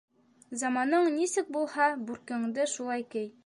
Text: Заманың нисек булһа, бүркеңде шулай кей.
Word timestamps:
Заманың 0.61 1.05
нисек 1.17 1.53
булһа, 1.59 1.91
бүркеңде 2.11 2.69
шулай 2.77 3.09
кей. 3.17 3.33